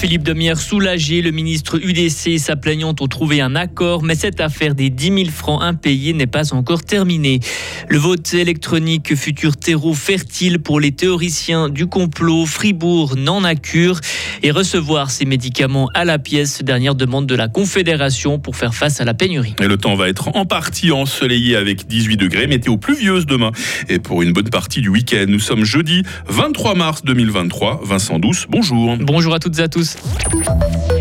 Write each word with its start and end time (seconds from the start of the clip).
Philippe 0.00 0.22
Demière 0.22 0.60
soulagé. 0.60 1.22
Le 1.22 1.32
ministre 1.32 1.76
UDC 1.82 2.28
et 2.28 2.38
sa 2.38 2.54
plaignante 2.54 3.00
ont 3.00 3.08
trouvé 3.08 3.40
un 3.40 3.56
accord, 3.56 4.04
mais 4.04 4.14
cette 4.14 4.40
affaire 4.40 4.76
des 4.76 4.90
10 4.90 5.06
000 5.06 5.30
francs 5.30 5.60
impayés 5.60 6.12
n'est 6.12 6.28
pas 6.28 6.54
encore 6.54 6.84
terminée. 6.84 7.40
Le 7.88 7.98
vote 7.98 8.32
électronique 8.32 9.16
futur 9.16 9.56
terreau 9.56 9.94
fertile 9.94 10.60
pour 10.60 10.78
les 10.78 10.92
théoriciens 10.92 11.68
du 11.68 11.88
complot. 11.88 12.46
Fribourg 12.46 13.16
n'en 13.16 13.42
a 13.42 13.56
cure 13.56 13.98
et 14.44 14.52
recevoir 14.52 15.10
ces 15.10 15.24
médicaments 15.24 15.90
à 15.94 16.04
la 16.04 16.20
pièce. 16.20 16.62
Dernière 16.62 16.94
demande 16.94 17.26
de 17.26 17.34
la 17.34 17.48
Confédération 17.48 18.38
pour 18.38 18.54
faire 18.54 18.74
face 18.74 19.00
à 19.00 19.04
la 19.04 19.14
pénurie. 19.14 19.56
Et 19.60 19.66
le 19.66 19.78
temps 19.78 19.96
va 19.96 20.08
être 20.08 20.28
en 20.36 20.44
partie 20.44 20.92
ensoleillé 20.92 21.56
avec 21.56 21.88
18 21.88 22.16
degrés, 22.16 22.46
météo 22.46 22.76
pluvieuse 22.76 23.26
demain. 23.26 23.50
Et 23.88 23.98
pour 23.98 24.22
une 24.22 24.32
bonne 24.32 24.50
partie 24.50 24.80
du 24.80 24.90
week-end, 24.90 25.24
nous 25.26 25.40
sommes 25.40 25.64
jeudi 25.64 26.04
23 26.28 26.76
mars 26.76 27.02
2023. 27.02 27.80
Vincent 27.82 28.20
Douce, 28.20 28.46
bonjour. 28.48 28.96
Bonjour 28.98 29.34
à 29.34 29.40
toutes 29.40 29.58
et 29.58 29.62
à 29.62 29.68
tous. 29.68 29.87
News. 29.94 30.97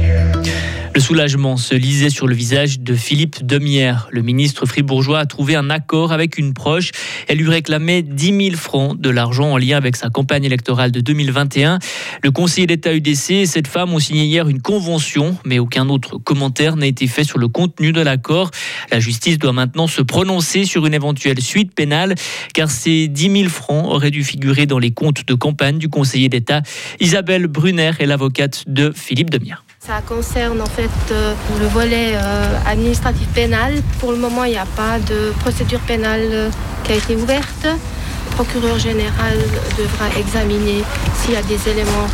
Le 0.98 1.02
soulagement 1.02 1.58
se 1.58 1.76
lisait 1.76 2.10
sur 2.10 2.26
le 2.26 2.34
visage 2.34 2.80
de 2.80 2.96
Philippe 2.96 3.46
Demière. 3.46 4.08
Le 4.10 4.24
ministre 4.24 4.66
fribourgeois 4.66 5.20
a 5.20 5.28
trouvé 5.28 5.54
un 5.54 5.70
accord 5.70 6.12
avec 6.12 6.40
une 6.40 6.56
proche. 6.56 6.90
Elle 7.28 7.38
lui 7.38 7.50
réclamait 7.50 8.02
10 8.02 8.46
000 8.46 8.56
francs 8.56 9.00
de 9.00 9.12
l'argent 9.12 9.52
en 9.52 9.58
lien 9.58 9.78
avec 9.78 9.96
sa 9.96 10.10
campagne 10.10 10.44
électorale 10.44 10.92
de 10.92 11.00
2021. 11.00 11.78
Le 12.24 12.32
conseiller 12.32 12.66
d'État 12.66 12.96
UDC 12.96 13.30
et 13.30 13.46
cette 13.46 13.68
femme 13.68 13.94
ont 13.94 14.00
signé 14.00 14.26
hier 14.26 14.50
une 14.50 14.60
convention, 14.60 15.38
mais 15.46 15.60
aucun 15.60 15.88
autre 15.88 16.18
commentaire 16.18 16.78
n'a 16.78 16.88
été 16.88 17.06
fait 17.06 17.24
sur 17.24 17.38
le 17.38 17.48
contenu 17.48 17.92
de 17.92 18.02
l'accord. 18.02 18.50
La 18.92 19.00
justice 19.00 19.38
doit 19.38 19.54
maintenant 19.54 19.86
se 19.86 20.02
prononcer 20.02 20.66
sur 20.66 20.88
une 20.88 20.96
éventuelle 20.96 21.40
suite 21.44 21.76
pénale, 21.76 22.16
car 22.56 22.72
ces 22.72 23.08
10 23.08 23.42
000 23.42 23.50
francs 23.50 23.86
auraient 23.86 24.10
dû 24.10 24.24
figurer 24.24 24.66
dans 24.66 24.80
les 24.80 24.90
comptes 24.90 25.28
de 25.28 25.36
campagne 25.36 25.78
du 25.78 25.90
conseiller 25.90 26.28
d'État. 26.28 26.64
Isabelle 27.00 27.46
Brunner 27.46 27.92
est 28.00 28.08
l'avocate 28.08 28.64
de 28.66 28.92
Philippe 28.96 29.30
Demière. 29.30 29.67
Ça 29.88 30.02
concerne 30.06 30.60
en 30.60 30.66
fait 30.66 30.90
euh, 31.12 31.34
le 31.62 31.68
volet 31.68 32.12
euh, 32.14 32.58
administratif 32.66 33.26
pénal. 33.30 33.74
Pour 34.02 34.12
le 34.12 34.18
moment, 34.18 34.44
il 34.44 34.52
n'y 34.52 34.58
a 34.58 34.66
pas 34.76 35.00
de 35.00 35.32
procédure 35.40 35.80
pénale 35.80 36.28
euh, 36.30 36.50
qui 36.84 36.92
a 36.92 36.96
été 36.96 37.16
ouverte. 37.16 37.64
Le 37.64 38.36
procureur 38.36 38.78
général 38.78 39.38
devra 39.78 40.10
examiner 40.20 40.84
s'il 41.16 41.36
y 41.36 41.38
a 41.38 41.42
des 41.44 41.70
éléments 41.70 42.10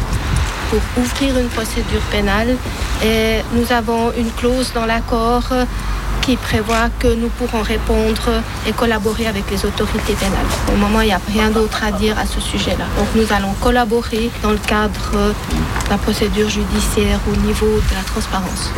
pour 0.70 1.04
ouvrir 1.04 1.36
une 1.40 1.48
procédure 1.48 2.02
pénale. 2.12 2.56
Et 3.04 3.40
nous 3.54 3.72
avons 3.72 4.12
une 4.20 4.30
clause 4.34 4.72
dans 4.76 4.86
l'accord 4.86 5.50
qui 6.26 6.38
prévoit 6.38 6.90
que 7.00 7.14
nous 7.14 7.28
pourrons 7.30 7.62
répondre 7.62 8.42
et 8.68 8.72
collaborer 8.72 9.28
avec 9.28 9.50
les 9.52 9.66
autorités 9.66 10.14
pénales. 10.14 10.46
Au 10.74 10.78
moment, 10.78 11.02
il 11.02 11.08
n'y 11.08 11.14
a 11.14 11.20
rien 11.28 11.50
d'autre 11.50 11.84
à 11.84 11.92
dire 11.92 12.18
à 12.18 12.26
ce 12.26 12.40
sujet-là. 12.40 12.86
Donc 12.98 13.08
nous 13.16 13.34
allons 13.34 13.54
collaborer 13.62 14.30
dans 14.42 14.52
le 14.52 14.58
cadre 14.58 15.12
de 15.12 15.90
la 15.90 15.98
procédure 15.98 16.50
judiciaire 16.50 17.20
au 17.32 17.36
niveau 17.36 17.68
de 17.90 17.96
la 17.96 18.04
transparence. 18.04 18.72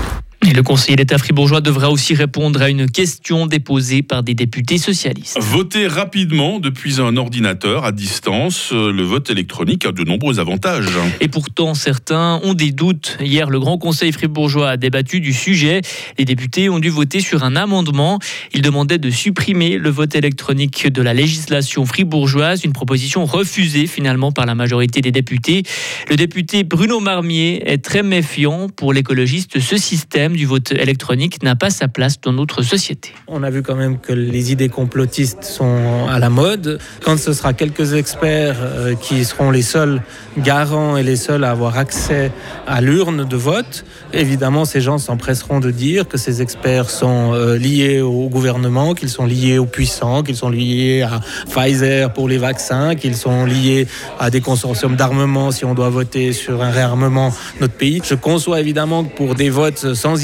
Et 0.48 0.54
le 0.54 0.62
conseiller 0.62 0.96
d'État 0.96 1.18
fribourgeois 1.18 1.60
devra 1.60 1.90
aussi 1.90 2.14
répondre 2.14 2.62
à 2.62 2.70
une 2.70 2.88
question 2.88 3.48
déposée 3.48 4.04
par 4.04 4.22
des 4.22 4.36
députés 4.36 4.78
socialistes. 4.78 5.40
Voter 5.42 5.88
rapidement 5.88 6.60
depuis 6.60 7.02
un 7.02 7.18
ordinateur 7.18 7.84
à 7.84 7.92
distance, 7.92 8.72
le 8.72 9.02
vote 9.02 9.32
électronique 9.32 9.88
a 9.88 9.92
de 9.92 10.04
nombreux 10.04 10.40
avantages. 10.40 10.86
Et 11.20 11.30
pourtant, 11.30 11.74
certains 11.74 12.40
ont 12.44 12.54
des 12.54 12.72
doutes. 12.72 13.18
Hier, 13.22 13.50
le 13.50 13.60
Grand 13.60 13.80
Conseil 13.80 14.12
fribourgeois 14.12 14.70
a 14.70 14.78
débattu 14.78 15.20
du 15.20 15.34
sujet. 15.34 15.82
Les 16.20 16.26
députés 16.26 16.70
ont 16.70 16.78
dû 16.78 16.90
voter 16.90 17.22
sur 17.22 17.44
un 17.44 17.56
amendement. 17.56 18.20
Ils 18.54 18.62
demandaient 18.62 19.00
de 19.00 19.10
supprimer 19.10 19.80
le 19.80 19.90
vote 19.90 20.14
électronique 20.14 20.86
de 20.86 21.02
la 21.02 21.16
législation 21.16 21.88
fribourgeoise, 21.88 22.64
une 22.64 22.74
proposition 22.74 23.26
refusée 23.26 23.88
finalement 23.88 24.32
par 24.32 24.46
la 24.46 24.54
majorité 24.54 25.02
des 25.02 25.12
députés. 25.12 25.64
Le 26.08 26.16
député 26.16 26.64
Bruno 26.64 27.00
Marmier 27.00 27.64
est 27.66 27.84
très 27.84 28.04
méfiant. 28.04 28.68
Pour 28.70 28.94
l'écologiste, 28.94 29.60
ce 29.60 29.78
système 29.78 30.35
du 30.36 30.46
vote 30.46 30.72
électronique 30.72 31.42
n'a 31.44 31.56
pas 31.56 31.70
sa 31.70 31.88
place 31.88 32.20
dans 32.22 32.34
notre 32.34 32.62
société. 32.62 33.12
On 33.28 33.44
a 33.44 33.50
vu 33.50 33.62
quand 33.62 33.76
même 33.76 34.00
que 34.00 34.14
les 34.14 34.52
idées 34.52 34.70
complotistes 34.70 35.44
sont 35.44 36.08
à 36.10 36.20
la 36.20 36.30
mode. 36.30 36.80
Quand 37.04 37.18
ce 37.18 37.34
sera 37.34 37.54
quelques 37.54 37.94
experts 37.94 38.58
euh, 38.62 38.96
qui 38.96 39.26
seront 39.26 39.52
les 39.52 39.62
seuls 39.62 40.02
garants 40.38 40.98
et 40.98 41.04
les 41.04 41.16
seuls 41.16 41.44
à 41.44 41.52
avoir 41.52 41.78
accès 41.78 42.32
à 42.68 42.82
l'urne 42.82 43.26
de 43.26 43.36
vote, 43.36 43.86
évidemment 44.14 44.66
ces 44.66 44.82
gens 44.82 44.98
s'empresseront 44.98 45.60
de 45.60 45.72
dire 45.72 46.08
que 46.08 46.18
ces 46.18 46.42
experts 46.42 46.90
sont 46.90 47.34
euh, 47.34 47.58
liés 47.58 48.02
au 48.02 48.30
gouvernement, 48.30 48.94
qu'ils 48.94 49.10
sont 49.10 49.26
liés 49.26 49.58
aux 49.58 49.66
puissants, 49.66 50.24
qu'ils 50.24 50.36
sont 50.36 50.50
liés 50.50 51.04
à 51.04 51.22
Pfizer 51.50 52.12
pour 52.14 52.28
les 52.28 52.38
vaccins, 52.38 52.96
qu'ils 52.96 53.16
sont 53.16 53.46
liés 53.46 53.88
à 54.20 54.30
des 54.30 54.42
consortiums 54.42 54.96
d'armement 54.96 55.52
si 55.52 55.66
on 55.66 55.74
doit 55.74 55.90
voter 55.90 56.34
sur 56.34 56.62
un 56.62 56.72
réarmement 56.72 57.30
de 57.30 57.62
notre 57.62 57.74
pays. 57.74 58.02
Je 58.04 58.16
conçois 58.16 58.60
évidemment 58.60 59.04
que 59.04 59.16
pour 59.16 59.36
des 59.36 59.50
votes 59.50 59.94
sans 59.94 60.24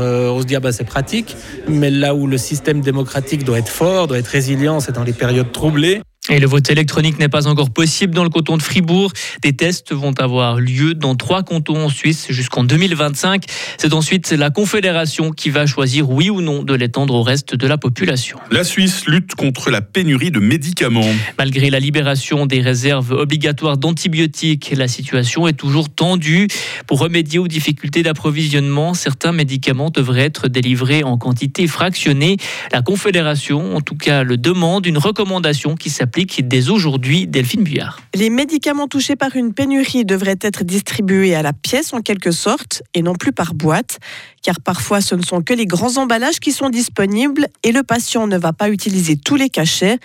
euh, 0.00 0.28
on 0.28 0.40
se 0.40 0.46
dit 0.46 0.56
ah 0.56 0.60
bah 0.60 0.72
c'est 0.72 0.84
pratique, 0.84 1.36
mais 1.68 1.90
là 1.90 2.14
où 2.14 2.26
le 2.26 2.38
système 2.38 2.80
démocratique 2.80 3.44
doit 3.44 3.58
être 3.58 3.68
fort, 3.68 4.06
doit 4.06 4.18
être 4.18 4.26
résilient, 4.26 4.80
c'est 4.80 4.92
dans 4.92 5.04
les 5.04 5.12
périodes 5.12 5.52
troublées. 5.52 6.02
Et 6.28 6.40
le 6.40 6.48
vote 6.48 6.68
électronique 6.70 7.20
n'est 7.20 7.28
pas 7.28 7.46
encore 7.46 7.70
possible 7.70 8.12
dans 8.12 8.24
le 8.24 8.30
canton 8.30 8.56
de 8.56 8.62
Fribourg. 8.62 9.12
Des 9.42 9.52
tests 9.52 9.92
vont 9.92 10.14
avoir 10.18 10.56
lieu 10.56 10.92
dans 10.94 11.14
trois 11.14 11.44
cantons 11.44 11.84
en 11.84 11.88
Suisse 11.88 12.26
jusqu'en 12.30 12.64
2025. 12.64 13.44
C'est 13.78 13.92
ensuite 13.92 14.32
la 14.32 14.50
Confédération 14.50 15.30
qui 15.30 15.50
va 15.50 15.66
choisir 15.66 16.10
oui 16.10 16.28
ou 16.28 16.40
non 16.40 16.64
de 16.64 16.74
l'étendre 16.74 17.14
au 17.14 17.22
reste 17.22 17.54
de 17.54 17.66
la 17.68 17.78
population. 17.78 18.38
La 18.50 18.64
Suisse 18.64 19.06
lutte 19.06 19.36
contre 19.36 19.70
la 19.70 19.82
pénurie 19.82 20.32
de 20.32 20.40
médicaments. 20.40 21.06
Malgré 21.38 21.70
la 21.70 21.78
libération 21.78 22.46
des 22.46 22.60
réserves 22.60 23.12
obligatoires 23.12 23.76
d'antibiotiques, 23.76 24.72
la 24.76 24.88
situation 24.88 25.46
est 25.46 25.52
toujours 25.52 25.88
tendue. 25.94 26.48
Pour 26.88 26.98
remédier 26.98 27.38
aux 27.38 27.48
difficultés 27.48 28.02
d'approvisionnement, 28.02 28.94
certains 28.94 29.32
médicaments 29.32 29.90
devraient 29.90 30.24
être 30.24 30.48
délivrés 30.48 31.04
en 31.04 31.18
quantité 31.18 31.68
fractionnée. 31.68 32.36
La 32.72 32.82
Confédération, 32.82 33.76
en 33.76 33.80
tout 33.80 33.96
cas, 33.96 34.24
le 34.24 34.36
demande, 34.36 34.86
une 34.86 34.98
recommandation 34.98 35.76
qui 35.76 35.88
s'appelle 35.88 36.15
dès 36.24 36.70
aujourd'hui, 36.70 37.26
Delphine 37.26 37.62
Buyard. 37.62 38.00
Les 38.14 38.30
médicaments 38.30 38.88
touchés 38.88 39.16
par 39.16 39.36
une 39.36 39.52
pénurie 39.52 40.04
devraient 40.04 40.38
être 40.40 40.64
distribués 40.64 41.34
à 41.34 41.42
la 41.42 41.52
pièce 41.52 41.92
en 41.92 42.00
quelque 42.00 42.30
sorte 42.30 42.82
et 42.94 43.02
non 43.02 43.14
plus 43.14 43.32
par 43.32 43.52
boîte, 43.52 43.98
car 44.42 44.60
parfois 44.60 45.00
ce 45.00 45.14
ne 45.14 45.22
sont 45.22 45.42
que 45.42 45.52
les 45.52 45.66
grands 45.66 45.98
emballages 45.98 46.40
qui 46.40 46.52
sont 46.52 46.70
disponibles 46.70 47.48
et 47.62 47.72
le 47.72 47.82
patient 47.82 48.26
ne 48.26 48.38
va 48.38 48.52
pas 48.52 48.70
utiliser 48.70 49.16
tous 49.16 49.36
les 49.36 49.50
cachets. 49.50 49.98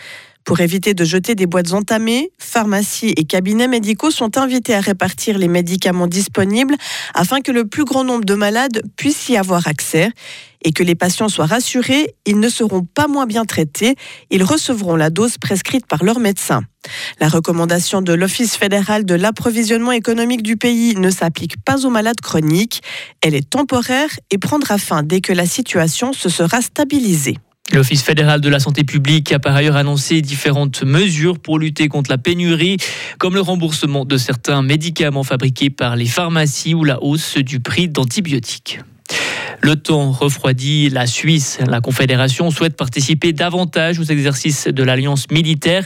Pour 0.44 0.60
éviter 0.60 0.94
de 0.94 1.06
jeter 1.06 1.36
des 1.36 1.46
boîtes 1.46 1.74
entamées, 1.74 2.32
pharmacies 2.40 3.14
et 3.16 3.26
cabinets 3.26 3.68
médicaux 3.68 4.12
sont 4.12 4.38
invités 4.38 4.74
à 4.74 4.80
répartir 4.80 5.38
les 5.38 5.48
médicaments 5.48 6.08
disponibles 6.08 6.76
afin 7.14 7.42
que 7.42 7.52
le 7.52 7.66
plus 7.66 7.86
grand 7.86 8.04
nombre 8.04 8.26
de 8.26 8.34
malades 8.34 8.82
puissent 8.98 9.30
y 9.30 9.38
avoir 9.38 9.68
accès 9.68 10.12
et 10.64 10.74
que 10.74 10.84
les 10.84 10.96
patients 10.96 11.30
soient 11.30 11.46
rassurés, 11.46 12.16
ils 12.26 12.40
ne 12.40 12.50
seront 12.50 12.84
pas 12.84 13.08
moins 13.08 13.26
bien 13.26 13.46
traités, 13.46 13.96
ils 14.30 14.44
recevront 14.44 14.96
la 14.96 15.10
dose 15.10 15.38
prescrite 15.38 15.86
par 15.86 16.04
leur 16.04 16.20
médecin. 16.20 16.62
La 17.20 17.30
recommandation 17.30 18.02
de 18.02 18.14
l'Office 18.14 18.56
fédéral 18.56 19.06
de 19.06 19.16
l'approvisionnement 19.16 19.92
économique 19.92 20.44
du 20.44 20.58
pays 20.58 20.96
ne 20.96 21.10
s'applique 21.10 21.64
pas 21.64 21.86
aux 21.86 21.90
malades 21.90 22.22
chroniques, 22.22 22.82
elle 23.22 23.36
est 23.36 23.50
temporaire 23.50 24.10
et 24.32 24.38
prendra 24.38 24.78
fin 24.78 25.04
dès 25.04 25.22
que 25.22 25.34
la 25.34 25.46
situation 25.46 26.14
se 26.14 26.30
sera 26.30 26.62
stabilisée. 26.62 27.38
L'Office 27.74 28.04
fédéral 28.04 28.42
de 28.42 28.50
la 28.50 28.60
santé 28.60 28.84
publique 28.84 29.32
a 29.32 29.40
par 29.40 29.56
ailleurs 29.56 29.78
annoncé 29.78 30.22
différentes 30.22 30.84
mesures 30.84 31.40
pour 31.40 31.58
lutter 31.58 31.88
contre 31.88 32.12
la 32.12 32.18
pénurie, 32.18 32.78
comme 33.18 33.34
le 33.34 33.42
remboursement 33.42 34.04
de 34.04 34.18
certains 34.18 34.62
médicaments 34.62 35.24
fabriqués 35.24 35.70
par 35.70 35.96
les 35.96 36.06
pharmacies 36.06 36.74
ou 36.74 36.84
la 36.84 37.02
hausse 37.02 37.38
du 37.38 37.62
prix 37.62 37.88
d'antibiotiques. 37.88 38.80
Temps 39.84 40.12
refroidit 40.12 40.90
la 40.90 41.08
Suisse. 41.08 41.60
La 41.66 41.82
Confédération 41.82 42.52
souhaite 42.52 42.76
participer 42.76 43.34
davantage 43.34 44.00
aux 44.00 44.04
exercices 44.04 44.68
de 44.68 44.84
l'alliance 44.84 45.30
militaire. 45.32 45.86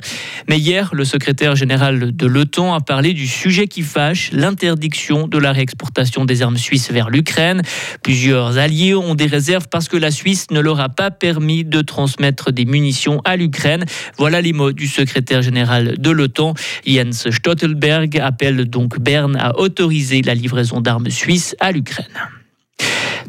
Mais 0.49 0.57
hier, 0.57 0.89
le 0.93 1.05
secrétaire 1.05 1.55
général 1.55 2.15
de 2.15 2.25
l'OTAN 2.25 2.73
a 2.73 2.81
parlé 2.81 3.13
du 3.13 3.27
sujet 3.27 3.67
qui 3.67 3.83
fâche, 3.83 4.31
l'interdiction 4.31 5.27
de 5.27 5.37
la 5.37 5.51
réexportation 5.51 6.25
des 6.25 6.41
armes 6.41 6.57
suisses 6.57 6.91
vers 6.91 7.09
l'Ukraine. 7.09 7.61
Plusieurs 8.01 8.57
alliés 8.57 8.95
ont 8.95 9.15
des 9.15 9.27
réserves 9.27 9.67
parce 9.69 9.87
que 9.87 9.97
la 9.97 10.11
Suisse 10.11 10.47
ne 10.51 10.59
leur 10.59 10.79
a 10.79 10.89
pas 10.89 11.11
permis 11.11 11.63
de 11.63 11.81
transmettre 11.81 12.51
des 12.51 12.65
munitions 12.65 13.21
à 13.23 13.37
l'Ukraine. 13.37 13.85
Voilà 14.17 14.41
les 14.41 14.51
mots 14.51 14.73
du 14.73 14.87
secrétaire 14.87 15.41
général 15.41 15.95
de 15.97 16.09
l'OTAN. 16.09 16.53
Jens 16.85 17.29
Stoltenberg 17.29 18.19
appelle 18.19 18.65
donc 18.65 18.99
Berne 18.99 19.37
à 19.37 19.57
autoriser 19.57 20.21
la 20.21 20.33
livraison 20.33 20.81
d'armes 20.81 21.09
suisses 21.09 21.55
à 21.59 21.71
l'Ukraine. 21.71 22.05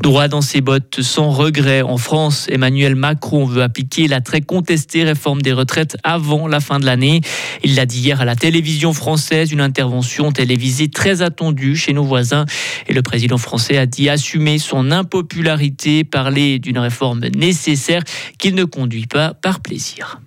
Droit 0.01 0.29
dans 0.29 0.41
ses 0.41 0.61
bottes 0.61 1.01
sans 1.03 1.31
regret. 1.31 1.83
En 1.83 1.97
France, 1.97 2.47
Emmanuel 2.51 2.95
Macron 2.95 3.45
veut 3.45 3.63
appliquer 3.63 4.09
la 4.09 4.21
très 4.21 4.41
contestée 4.41 5.05
réforme 5.05 5.43
des 5.43 5.53
retraites 5.53 5.97
avant 6.05 6.47
la 6.47 6.61
fin 6.61 6.79
de 6.79 6.85
l'année. 6.85 7.23
Il 7.65 7.75
l'a 7.75 7.87
dit 7.87 8.01
hier 8.01 8.21
à 8.21 8.25
la 8.25 8.37
télévision 8.37 8.93
française, 8.93 9.53
une 9.53 9.61
intervention 9.61 10.33
télévisée 10.33 10.89
très 10.89 11.23
attendue 11.23 11.77
chez 11.77 11.93
nos 11.93 12.05
voisins. 12.05 12.45
Et 12.89 12.93
le 12.93 13.03
président 13.03 13.39
français 13.39 13.79
a 13.79 13.87
dit 13.87 14.09
assumer 14.09 14.59
son 14.59 14.91
impopularité, 14.91 16.05
parler 16.05 16.59
d'une 16.59 16.79
réforme 16.79 17.27
nécessaire 17.35 18.03
qu'il 18.39 18.55
ne 18.55 18.65
conduit 18.65 19.07
pas 19.07 19.35
par 19.35 19.61
plaisir. 19.61 20.21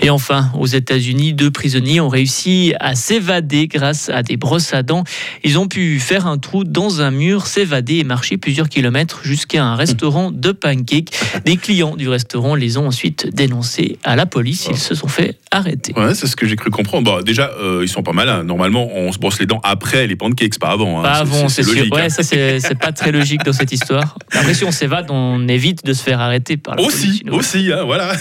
Et 0.00 0.10
enfin, 0.10 0.50
aux 0.58 0.66
États-Unis, 0.66 1.32
deux 1.32 1.50
prisonniers 1.50 2.00
ont 2.00 2.08
réussi 2.08 2.74
à 2.80 2.94
s'évader 2.94 3.66
grâce 3.66 4.08
à 4.08 4.22
des 4.22 4.36
brosses 4.36 4.74
à 4.74 4.82
dents. 4.82 5.04
Ils 5.44 5.58
ont 5.58 5.68
pu 5.68 5.98
faire 6.00 6.26
un 6.26 6.38
trou 6.38 6.64
dans 6.64 7.00
un 7.00 7.10
mur, 7.10 7.46
s'évader 7.46 7.96
et 7.96 8.04
marcher 8.04 8.36
plusieurs 8.36 8.68
kilomètres 8.68 9.20
jusqu'à 9.24 9.64
un 9.64 9.74
restaurant 9.76 10.30
de 10.30 10.52
pancakes. 10.52 11.10
Des 11.44 11.56
clients 11.56 11.96
du 11.96 12.08
restaurant 12.08 12.54
les 12.54 12.76
ont 12.78 12.86
ensuite 12.88 13.34
dénoncés 13.34 13.98
à 14.04 14.16
la 14.16 14.26
police. 14.26 14.68
Ils 14.70 14.76
se 14.76 14.94
sont 14.94 15.08
fait 15.08 15.38
arrêter. 15.50 15.92
Ouais, 15.96 16.14
c'est 16.14 16.26
ce 16.26 16.36
que 16.36 16.46
j'ai 16.46 16.56
cru 16.56 16.70
comprendre. 16.70 17.04
Bon, 17.04 17.22
déjà, 17.22 17.50
euh, 17.60 17.80
ils 17.82 17.88
sont 17.88 18.02
pas 18.02 18.12
malins. 18.12 18.44
Normalement, 18.44 18.88
on 18.94 19.12
se 19.12 19.18
brosse 19.18 19.38
les 19.40 19.46
dents 19.46 19.60
après 19.64 20.06
les 20.06 20.16
pancakes, 20.16 20.58
pas 20.58 20.68
avant. 20.70 21.00
hein. 21.00 21.02
Pas 21.02 21.14
avant, 21.18 21.48
c'est 21.48 21.62
sûr. 21.62 21.86
Ouais, 21.92 22.02
hein. 22.02 22.08
ça, 22.08 22.22
c'est 22.22 22.78
pas 22.78 22.92
très 22.92 23.12
logique 23.12 23.42
dans 23.44 23.52
cette 23.52 23.72
histoire. 23.72 24.18
Après, 24.32 24.54
si 24.54 24.64
on 24.64 24.72
s'évade, 24.72 25.06
on 25.10 25.48
évite 25.48 25.84
de 25.84 25.92
se 25.92 26.02
faire 26.02 26.20
arrêter 26.20 26.56
par 26.56 26.74
la 26.76 26.82
police. 26.82 26.94
Aussi, 26.98 27.16
sinon. 27.18 27.34
aussi, 27.34 27.72
hein, 27.72 27.84
voilà. 27.84 28.12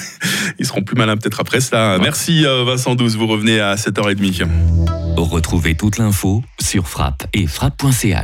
Ils 0.60 0.66
seront 0.66 0.84
plus 0.84 0.96
malins 0.96 1.18
peut-être 1.18 1.40
après 1.40 1.60
Merci 1.74 2.46
euh, 2.46 2.64
Vincent 2.64 2.96
Douce, 2.96 3.16
vous 3.16 3.28
revenez 3.28 3.60
à 3.60 3.76
7h30. 3.76 4.48
Retrouvez 5.18 5.76
toute 5.76 5.98
l'info 5.98 6.44
sur 6.60 6.88
frappe 6.88 7.26
et 7.34 7.48
frappe.ch. 7.48 8.24